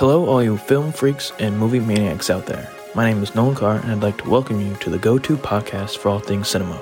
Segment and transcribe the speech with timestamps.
[0.00, 2.72] Hello, all you film freaks and movie maniacs out there.
[2.94, 5.36] My name is Nolan Carr, and I'd like to welcome you to the go to
[5.36, 6.80] podcast for all things cinema.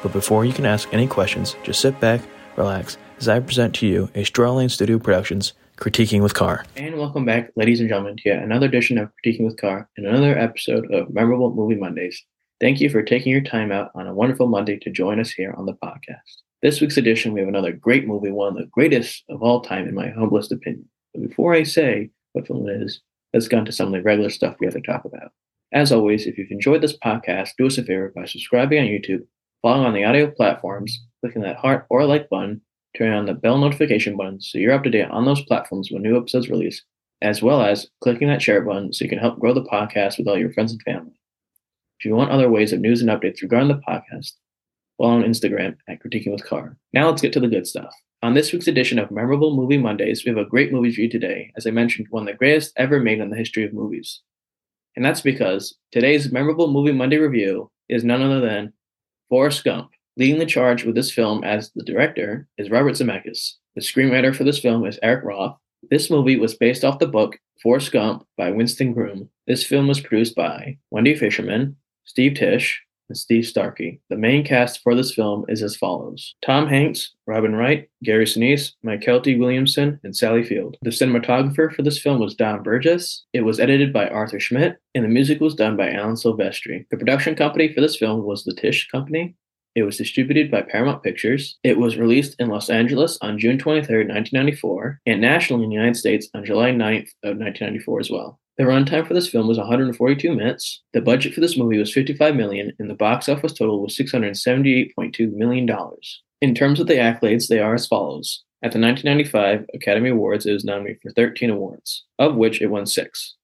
[0.00, 2.20] But before you can ask any questions, just sit back,
[2.54, 6.64] relax, as I present to you a Straw Lane Studio Productions Critiquing with Carr.
[6.76, 10.06] And welcome back, ladies and gentlemen, to yet another edition of Critiquing with Carr and
[10.06, 12.24] another episode of Memorable Movie Mondays.
[12.60, 15.52] Thank you for taking your time out on a wonderful Monday to join us here
[15.58, 16.42] on the podcast.
[16.62, 19.88] This week's edition, we have another great movie, one of the greatest of all time,
[19.88, 20.88] in my humblest opinion.
[21.12, 23.00] But before I say what film it is,
[23.32, 25.32] let's get to some of the regular stuff we have to talk about.
[25.72, 29.22] As always, if you've enjoyed this podcast, do us a favor by subscribing on YouTube,
[29.62, 32.60] following on the audio platforms, clicking that heart or like button,
[32.96, 36.02] turning on the bell notification button so you're up to date on those platforms when
[36.02, 36.82] new episodes release,
[37.22, 40.28] as well as clicking that share button so you can help grow the podcast with
[40.28, 41.18] all your friends and family.
[41.98, 44.32] If you want other ways of news and updates regarding the podcast,
[44.98, 46.76] follow on Instagram at Critiquing with Carr.
[46.92, 47.94] Now let's get to the good stuff.
[48.24, 51.10] On this week's edition of Memorable Movie Mondays, we have a great movie for you
[51.10, 51.52] today.
[51.56, 54.20] As I mentioned, one of the greatest ever made in the history of movies.
[54.94, 58.74] And that's because today's Memorable Movie Monday review is none other than
[59.28, 59.90] Forrest Gump.
[60.16, 63.54] Leading the charge with this film as the director is Robert Zemeckis.
[63.74, 65.56] The screenwriter for this film is Eric Roth.
[65.90, 69.30] This movie was based off the book Forrest Gump by Winston Groom.
[69.48, 71.74] This film was produced by Wendy Finerman,
[72.04, 74.00] Steve Tisch, and Steve Starkey.
[74.08, 78.72] The main cast for this film is as follows Tom Hanks, Robin Wright, Gary Sinise,
[78.82, 80.78] Mykelti Williamson, and Sally Field.
[80.80, 83.26] The cinematographer for this film was Don Burgess.
[83.34, 86.86] It was edited by Arthur Schmidt, and the music was done by Alan Silvestri.
[86.90, 89.36] The production company for this film was the Tisch Company.
[89.74, 91.58] It was distributed by Paramount Pictures.
[91.62, 95.96] It was released in Los Angeles on June 23, 1994, and nationally in the United
[95.96, 98.38] States on July 9th of 1994 as well.
[98.58, 100.82] The runtime for this film was 142 minutes.
[100.92, 105.32] The budget for this movie was 55 million, and the box office total was 678.2
[105.32, 106.22] million dollars.
[106.42, 108.44] In terms of the accolades, they are as follows.
[108.64, 112.86] At the 1995 Academy Awards, it was nominated for 13 awards, of which it won
[112.86, 113.36] six.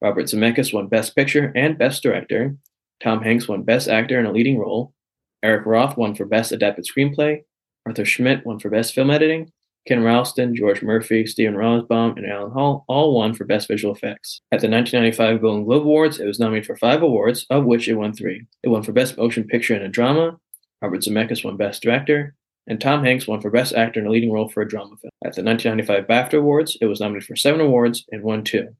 [0.00, 2.56] Robert Zemeckis won Best Picture and Best Director.
[3.02, 4.92] Tom Hanks won Best Actor in a Leading Role.
[5.42, 7.42] Eric Roth won for Best Adapted Screenplay.
[7.86, 9.50] Arthur Schmidt won for Best Film Editing.
[9.86, 14.40] Ken Ralston, George Murphy, Stephen Rosenbaum, and Alan Hall all won for Best Visual Effects.
[14.50, 17.94] At the 1995 Golden Globe Awards, it was nominated for five awards, of which it
[17.94, 18.46] won three.
[18.62, 20.38] It won for Best Motion Picture in a Drama,
[20.80, 22.34] Robert Zemeckis won Best Director,
[22.66, 25.10] and Tom Hanks won for Best Actor in a Leading Role for a Drama Film.
[25.24, 28.74] At the 1995 BAFTA Awards, it was nominated for seven awards and won two.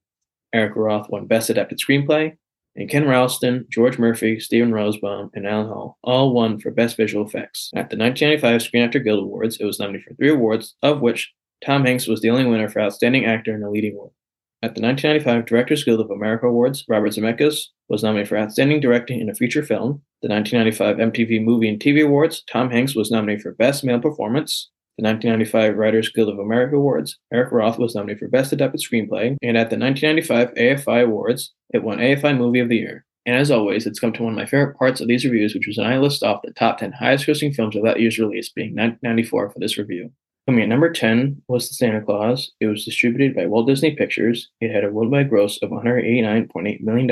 [0.55, 2.37] Eric Roth won Best Adapted Screenplay,
[2.77, 7.27] and Ken Ralston, George Murphy, Stephen Rosenbaum, and Alan Hall all won for Best Visual
[7.27, 7.71] Effects.
[7.75, 11.33] At the 1995 Screen Actor Guild Awards, it was nominated for three awards, of which
[11.65, 14.15] Tom Hanks was the only winner for Outstanding Actor in a Leading Role.
[14.63, 19.21] At the 1995 Directors Guild of America Awards, Robert Zemeckis was nominated for Outstanding Directing
[19.21, 20.03] in a Feature Film.
[20.23, 24.71] The 1995 MTV Movie and TV Awards, Tom Hanks was nominated for Best Male Performance.
[24.97, 29.37] The 1995 Writers Guild of America Awards, Eric Roth was nominated for Best Adapted Screenplay.
[29.43, 33.05] And at the 1995 AFI Awards, it won AFI Movie of the Year.
[33.27, 35.67] And as always, it's come to one of my favorite parts of these reviews, which
[35.67, 38.51] was when I list off the top 10 highest grossing films of that year's release,
[38.51, 40.13] being 1994 for this review.
[40.47, 42.53] Coming at number 10 was The Santa Claus.
[42.61, 44.51] It was distributed by Walt Disney Pictures.
[44.61, 47.07] It had a worldwide gross of $189.8 million.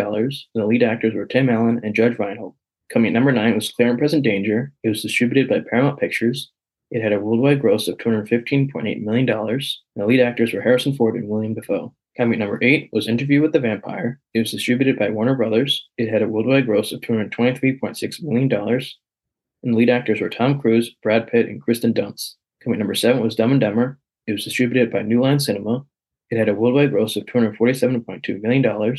[0.54, 2.54] The lead actors were Tim Allen and Judge Reinhold.
[2.92, 4.70] Coming at number 9 was Clear and Present Danger.
[4.84, 6.52] It was distributed by Paramount Pictures.
[6.92, 9.26] It had a worldwide gross of $215.8 million.
[9.26, 11.94] The lead actors were Harrison Ford and William Dafoe.
[12.18, 14.20] Coming at number 8 was Interview with the Vampire.
[14.34, 15.88] It was distributed by Warner Brothers.
[15.96, 18.52] It had a worldwide gross of $223.6 million.
[18.52, 22.34] And the lead actors were Tom Cruise, Brad Pitt, and Kristen Dunst.
[22.62, 23.98] Coming number seven was Dumb and Dumber.
[24.26, 25.86] It was distributed by New Line Cinema.
[26.28, 28.66] It had a worldwide gross of $247.2 million.
[28.66, 28.98] And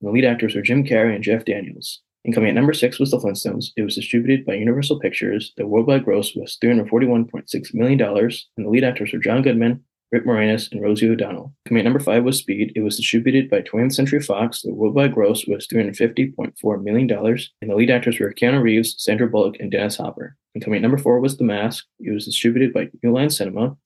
[0.00, 2.00] the lead actors were Jim Carrey and Jeff Daniels.
[2.24, 3.70] And coming at number six was The Flintstones.
[3.76, 5.52] It was distributed by Universal Pictures.
[5.56, 8.00] The worldwide gross was $341.6 million.
[8.00, 9.82] And the lead actors were John Goodman,
[10.12, 11.54] Rick Moranis, and Rosie O'Donnell.
[11.66, 12.72] Coming at number five was Speed.
[12.76, 14.60] It was distributed by 20th Century Fox.
[14.62, 17.10] The worldwide gross was $350.4 million.
[17.10, 20.36] And the lead actors were Keanu Reeves, Sandra Bullock, and Dennis Hopper.
[20.54, 21.86] And coming at number four was The Mask.
[22.00, 23.76] It was distributed by New Line Cinema.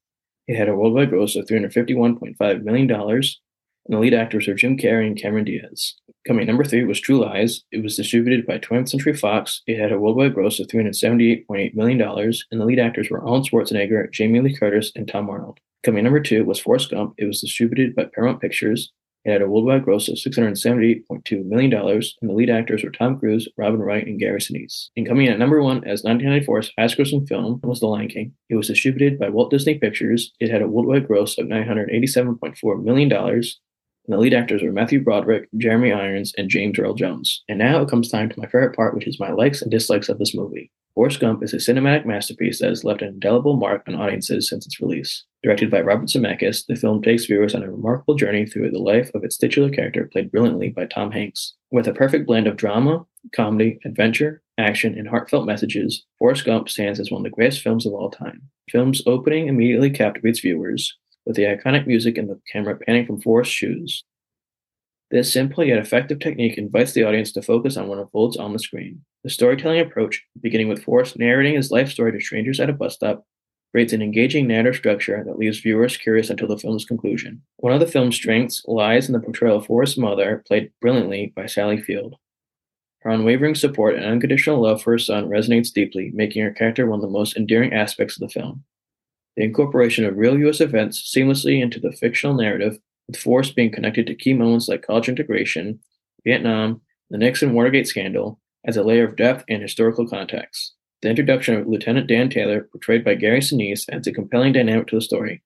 [0.46, 3.22] It had a worldwide gross of $351.5 million, and
[3.88, 5.94] the lead actors were Jim Carrey and Cameron Diaz.
[6.26, 7.64] Coming number three was True Lies.
[7.70, 9.60] It was distributed by 20th Century Fox.
[9.66, 14.10] It had a worldwide gross of $378.8 million, and the lead actors were Arnold Schwarzenegger,
[14.10, 15.60] Jamie Lee Curtis, and Tom Arnold.
[15.84, 17.12] Coming number two was Forrest Gump.
[17.18, 18.90] It was distributed by Paramount Pictures.
[19.26, 23.46] It had a worldwide gross of $678.2 million, and the lead actors were Tom Cruise,
[23.58, 24.88] Robin Wright, and Gary Sinise.
[24.96, 28.32] And coming in at number one as 1994's highest grossing film was The Lion King.
[28.48, 30.32] It was distributed by Walt Disney Pictures.
[30.40, 33.42] It had a worldwide gross of $987.4 million,
[34.06, 37.42] and the lead actors were Matthew Broderick, Jeremy Irons, and James Earl Jones.
[37.48, 40.08] And now it comes time to my favorite part, which is my likes and dislikes
[40.08, 40.70] of this movie.
[40.94, 44.64] Forrest Gump is a cinematic masterpiece that has left an indelible mark on audiences since
[44.64, 45.24] its release.
[45.42, 49.10] Directed by Robert Zemeckis, the film takes viewers on a remarkable journey through the life
[49.12, 51.54] of its titular character, played brilliantly by Tom Hanks.
[51.72, 53.04] With a perfect blend of drama,
[53.34, 57.86] comedy, adventure, action, and heartfelt messages, Forrest Gump stands as one of the greatest films
[57.86, 58.42] of all time.
[58.68, 60.96] The film's opening immediately captivates viewers,
[61.26, 64.04] with the iconic music and the camera panning from Forrest's shoes.
[65.10, 68.58] This simple yet effective technique invites the audience to focus on what unfolds on the
[68.58, 69.04] screen.
[69.22, 72.94] The storytelling approach, beginning with Forrest narrating his life story to strangers at a bus
[72.94, 73.24] stop,
[73.70, 77.42] creates an engaging narrative structure that leaves viewers curious until the film's conclusion.
[77.56, 81.46] One of the film's strengths lies in the portrayal of Forrest's mother, played brilliantly by
[81.46, 82.16] Sally Field.
[83.00, 86.98] Her unwavering support and unconditional love for her son resonates deeply, making her character one
[86.98, 88.64] of the most endearing aspects of the film.
[89.36, 90.60] The incorporation of real U.S.
[90.60, 92.78] events seamlessly into the fictional narrative
[93.08, 95.80] with Forrest being connected to key moments like college integration,
[96.24, 100.74] Vietnam, the Nixon Watergate scandal, as a layer of depth and historical context.
[101.02, 104.96] The introduction of Lieutenant Dan Taylor, portrayed by Gary Sinise, adds a compelling dynamic to
[104.96, 105.42] the story.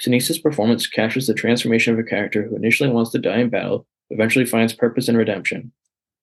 [0.00, 3.86] Sinise's performance captures the transformation of a character who initially wants to die in battle,
[4.08, 5.72] but eventually finds purpose and redemption.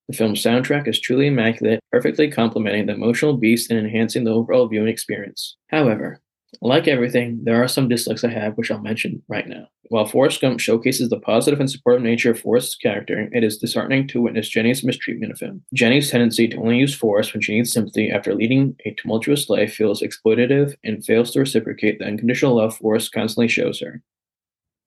[0.07, 4.67] The film's soundtrack is truly immaculate, perfectly complementing the emotional beast and enhancing the overall
[4.67, 5.57] viewing experience.
[5.67, 6.21] However,
[6.61, 9.67] like everything, there are some dislikes I have, which I'll mention right now.
[9.89, 14.07] While Forrest Gump showcases the positive and supportive nature of Forrest's character, it is disheartening
[14.09, 15.63] to witness Jenny's mistreatment of him.
[15.73, 19.73] Jenny's tendency to only use Forrest when she needs sympathy after leading a tumultuous life
[19.73, 24.01] feels exploitative and fails to reciprocate the unconditional love Forrest constantly shows her.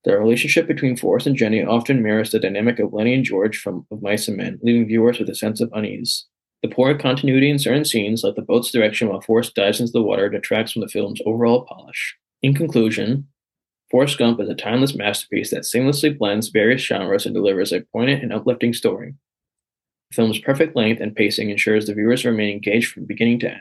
[0.04, 3.86] The relationship between Forrest and Jenny often mirrors the dynamic of Lenny and George from
[3.90, 6.26] Of Mice and Men, leaving viewers with a sense of unease.
[6.62, 10.02] The poor continuity in certain scenes, like the boat's direction while Forrest dives into the
[10.02, 12.16] water, detracts from the film's overall polish.
[12.42, 13.28] In conclusion,
[13.90, 18.22] Forrest Gump is a timeless masterpiece that seamlessly blends various genres and delivers a poignant
[18.22, 19.14] and uplifting story.
[20.10, 23.60] The film's perfect length and pacing ensures the viewers remain engaged from beginning to end.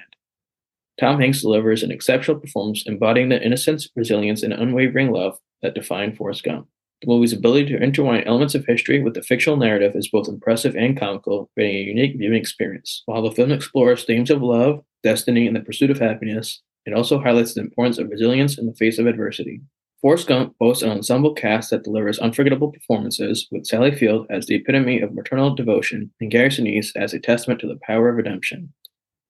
[1.00, 6.16] Tom Hanks delivers an exceptional performance embodying the innocence, resilience, and unwavering love that define
[6.16, 6.68] Forrest Gump.
[7.02, 10.76] The movie's ability to intertwine elements of history with the fictional narrative is both impressive
[10.76, 13.04] and comical, creating a unique viewing experience.
[13.06, 17.20] While the film explores themes of love, destiny, and the pursuit of happiness, it also
[17.20, 19.62] highlights the importance of resilience in the face of adversity.
[20.02, 24.56] Forrest Gump boasts an ensemble cast that delivers unforgettable performances, with Sally Field as the
[24.56, 28.74] epitome of maternal devotion and Gary Sinise as a testament to the power of redemption.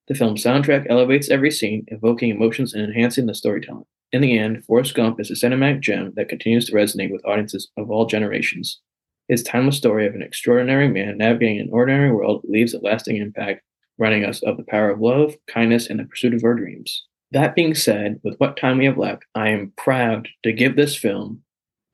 [0.08, 3.86] The film's soundtrack elevates every scene, evoking emotions and enhancing the storytelling.
[4.12, 7.70] In the end, Forrest Gump is a cinematic gem that continues to resonate with audiences
[7.78, 8.82] of all generations.
[9.28, 13.62] His timeless story of an extraordinary man navigating an ordinary world leaves a lasting impact,
[14.00, 17.06] reminding us of the power of love, kindness, and the pursuit of our dreams.
[17.32, 20.96] That being said, with what time we have left, I am proud to give this
[20.96, 21.44] film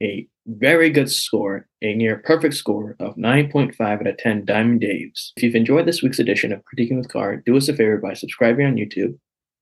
[0.02, 5.32] a very good score, a near perfect score of 9.5 out of 10 Diamond Daves.
[5.36, 8.14] If you've enjoyed this week's edition of Critiquing with Carr, do us a favor by
[8.14, 9.18] subscribing on YouTube,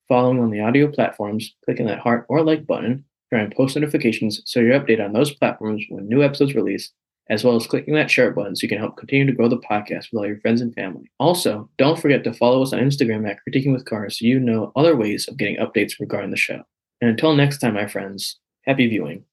[0.07, 4.59] following on the audio platforms, clicking that heart or like button, turning post notifications so
[4.59, 6.91] you're updated on those platforms when new episodes release,
[7.29, 9.57] as well as clicking that share button so you can help continue to grow the
[9.57, 11.09] podcast with all your friends and family.
[11.19, 14.71] Also, don't forget to follow us on Instagram at Critiquing with Cars so you know
[14.75, 16.61] other ways of getting updates regarding the show.
[17.01, 19.25] And until next time, my friends, happy viewing.